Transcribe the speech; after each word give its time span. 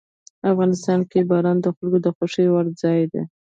افغانستان 0.51 0.99
کې 1.09 1.19
باران 1.29 1.57
د 1.61 1.67
خلکو 1.75 1.97
د 2.05 2.07
خوښې 2.15 2.45
وړ 2.53 2.65
ځای 2.81 3.01
دی. 3.11 3.21